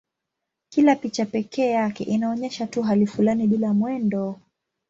Kila 0.69 0.95
picha 0.95 1.25
pekee 1.25 1.69
yake 1.69 2.03
inaonyesha 2.03 2.67
tu 2.67 2.81
hali 2.81 3.07
fulani 3.07 3.47
bila 3.47 3.73
mwendo. 3.73 4.39